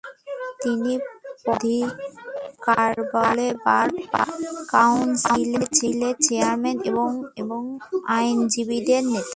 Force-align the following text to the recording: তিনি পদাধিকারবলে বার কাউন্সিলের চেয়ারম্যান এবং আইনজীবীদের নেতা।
তিনি 0.61 0.93
পদাধিকারবলে 1.43 1.77
বার 3.65 3.87
কাউন্সিলের 4.73 6.15
চেয়ারম্যান 6.25 6.77
এবং 7.41 7.61
আইনজীবীদের 8.17 9.03
নেতা। 9.05 9.29